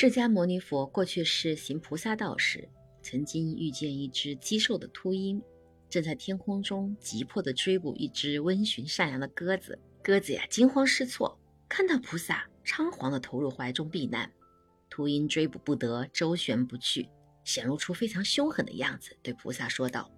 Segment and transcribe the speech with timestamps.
[0.00, 2.68] 释迦牟尼佛过去是行菩萨道时，
[3.02, 5.42] 曾经遇见一只极瘦的秃鹰，
[5.90, 9.76] 正在天空中急迫地追捕一只温驯善良的鸽子。
[10.00, 11.36] 鸽子呀，惊慌失措，
[11.68, 14.30] 看到菩萨，仓皇地投入怀中避难。
[14.88, 17.08] 秃鹰追捕不得，周旋不去，
[17.42, 20.12] 显露出非常凶狠的样子，对菩萨说道：“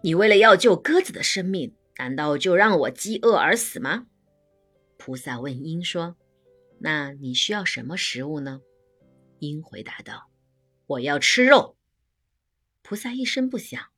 [0.00, 4.06] 你为了要救鸽子的生命，难道就让我饥饿而死吗？”
[4.96, 6.16] 菩萨问鹰说
[6.80, 8.62] ：“那你需要什么食物呢？”
[9.40, 10.30] 鹰回答道
[10.86, 11.76] ：“我要吃肉。”
[12.82, 13.90] 菩萨一声不响，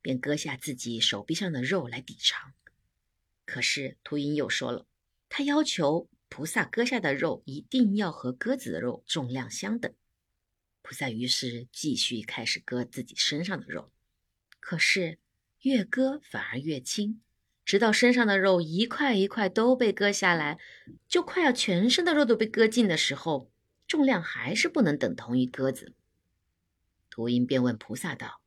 [0.00, 2.52] 便割下自己手臂上的肉来抵偿。
[3.44, 4.86] 可是秃鹰又说了，
[5.28, 9.92] 他要求菩萨割下的肉一定要和鸽子的肉重量相等。
[10.82, 13.92] 菩萨于是继续开始割自己身上的肉，
[14.60, 15.18] 可是
[15.62, 17.20] 越割反而越轻，
[17.64, 20.60] 直到身上的肉一块一块都被割下来，
[21.08, 23.50] 就快要全身的肉都被割尽的时候。
[23.86, 25.94] 重量还是不能等同于鸽子。
[27.08, 28.42] 秃鹰便问菩萨道：“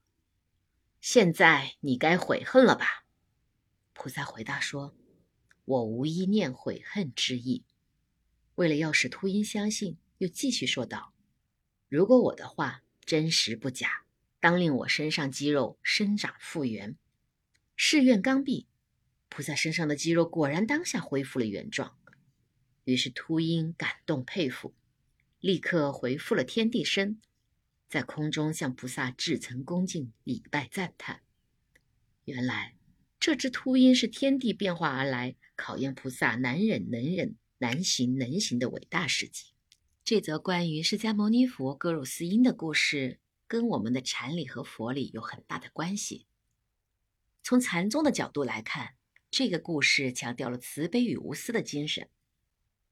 [1.01, 3.05] 现在你该悔恨了吧？”
[3.93, 4.95] 菩萨回答说
[5.65, 7.63] ：“我无一念悔恨之意。”
[8.55, 11.13] 为了要使秃鹰相信，又继续说道
[11.87, 14.03] ：“如果我的话真实不假，
[14.39, 16.97] 当令我身上肌肉生长复原。”
[17.75, 18.67] 誓愿刚毕，
[19.29, 21.97] 菩萨身上的肌肉果然当下恢复了原状。
[22.83, 24.75] 于是秃鹰感动佩服。
[25.39, 27.21] 立刻回复了天地身，
[27.87, 31.21] 在空中向菩萨至诚恭敬礼拜赞叹。
[32.25, 32.75] 原来
[33.21, 39.53] 这只秃鹰是天地变化而来，考验菩萨难忍能忍、难行能行的伟大事迹。
[40.03, 46.25] 这则关于释迦牟尼佛割肉饲鹰的故事，跟我们的禅理和佛理有很大的关系。
[47.43, 48.95] 从禅宗的角度来看，
[49.31, 52.09] 这个故事强调了慈悲与无私的精神。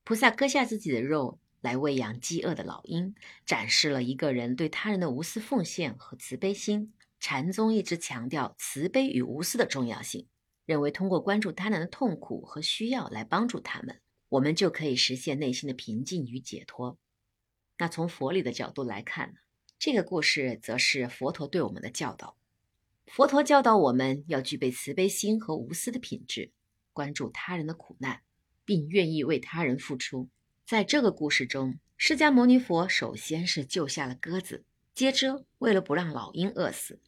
[0.05, 1.41] 菩萨割下自己的肉。
[1.61, 6.93] 来喂养饥饿的老鹰，展示了一个人对他人的无私奉献和慈悲心。
[7.19, 10.27] 禅宗一直强调慈悲与无私的重要性，
[10.65, 16.99] 认为通过关注他人的痛苦和需要来帮助他们，我们就可以实现内心的平静与解脱。
[17.79, 19.39] 那从佛理的角度来看呢？
[19.79, 22.37] 这个故事则是佛陀对我们的教导。
[23.07, 26.51] 佛陀教导我们要具备慈悲心和无私的品质，
[26.93, 28.21] 关注他人的苦难，
[28.63, 30.29] 并愿意为他人付出。
[30.67, 36.99] 在这个故事中，释迦牟尼佛首先是救下了鸽子，接着为了不让老鹰饿死，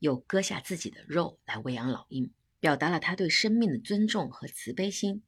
[0.00, 5.22] 又割下自己的肉来喂养老鹰，表达了他对生命的尊重和慈悲心。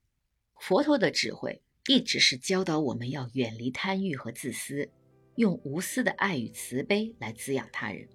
[0.58, 4.90] 佛陀的智慧一直是教导我们要远离贪欲和自私，
[5.36, 8.08] 用无私的爱与慈悲来滋养他人。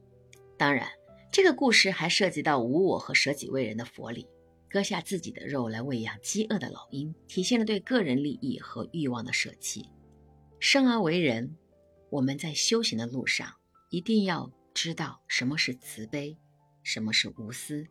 [0.57, 0.89] 当然，
[1.31, 4.27] 这个故事还涉及到无我和舍己为人的佛理。
[4.71, 9.89] 割下自己的肉来喂养饥饿的老鹰，体现了对个人利益和欲望的舍弃。
[10.59, 11.57] 生而为人，
[12.09, 13.53] 我们在修行的路上
[13.89, 16.37] 一定要知道什么是慈悲，
[16.83, 17.85] 什么是无私，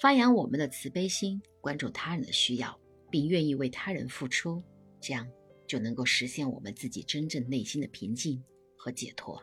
[0.00, 2.76] 发扬我们的慈悲心，关注他人的需要，
[3.08, 4.60] 并愿意为他人付出，
[5.00, 5.30] 这样
[5.68, 8.42] 就能够实现我们自己真正内心的平静
[8.76, 9.40] 和解脱。